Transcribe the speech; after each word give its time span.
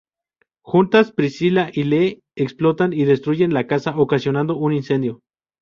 Juntas, 0.63 1.11
Priscilla 1.11 1.69
y 1.71 1.83
Lee 1.83 2.23
explotan 2.35 2.91
y 2.91 3.05
destruyen 3.05 3.53
la 3.53 3.67
casa, 3.67 3.95
ocasionando 3.95 4.57
un 4.57 4.73
incendio. 4.73 5.21